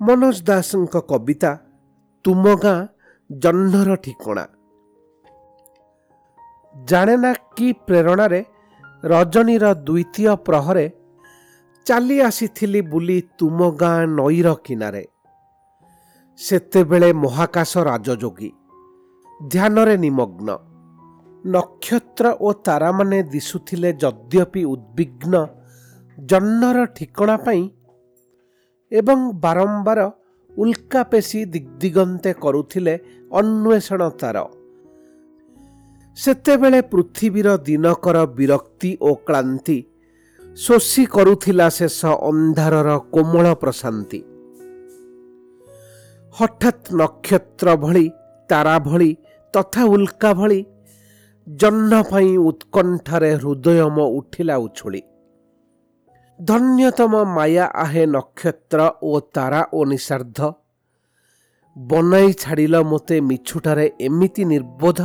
[0.00, 1.50] ମନୋଜ ଦାସଙ୍କ କବିତା
[2.24, 2.80] ତୁମ ଗାଁ
[3.30, 4.44] ଜହ୍ନର ଠିକଣା।
[6.74, 8.40] ଜାଣେ ନା କି ପ୍ରେରଣାରେ
[9.04, 10.86] ରଜନୀର ଦ୍ୱିତୀୟ ପ୍ରହରେ
[11.86, 15.04] ଚାଲି ଆସିଥିଲି ବୁଲି ତୁମ ଗାଁ ନଈର କିନାରେ।
[16.38, 18.50] ସେତେବେଳେ ମହାକାଶ ରାଜଯୋଗୀ
[19.48, 20.48] ଧ୍ୟାନରେ ନିମଗ୍ନ।
[21.46, 25.34] ନକ୍ଷତ୍ର ଓ ତାରାମାନେ ଦିଶୁଥିଲେ ଯଦ୍ୟପି ଉଦ୍ବିଗ୍ନ।
[26.18, 27.62] ଜହ୍ନର ଠିକଣା ପାଇଁ
[28.92, 30.00] ଏବଂ ବାରମ୍ବାର
[30.54, 32.94] ଉଲ୍କା ପେଶି ଦିଗ୍ଦିଗନ୍ତେ କରୁଥିଲେ
[33.40, 34.36] ଅନ୍ୱେଷଣ ତାର
[36.16, 39.78] ସେତେବେଳେ ପୃଥିବୀର ଦିନକର ବିରକ୍ତି ଓ କ୍ଳାନ୍ତି
[40.56, 42.00] ଶୋଷି କରୁଥିଲା ଶେଷ
[42.30, 44.20] ଅନ୍ଧାରର କୋମଳ ପ୍ରଶାନ୍ତି।
[46.34, 48.06] ହଠାତ୍ ନକ୍ଷତ୍ର ଭଳି
[48.50, 49.10] ତାରା ଭଳି
[49.54, 50.60] ତଥା ଉଲ୍କା ଭଳି
[51.46, 55.00] ଜହ୍ନ ପାଇଁ ଉତ୍କଣ୍ଠାରେ ହୃଦୟମ ଉଠିଲା ଉଛୁଳି।
[56.38, 60.40] ଧନ୍ୟତମ ମାୟା ଆହେ ନକ୍ଷତ୍ର ଓ ତାରା ଓ ନିଷାର୍ଦ୍ଧ
[61.76, 65.00] ବନାଇ ଛାଡ଼ିଲ ମୋତେ ମିଛୁଟାରେ ଏମିତି ନିର୍ବୋଧ।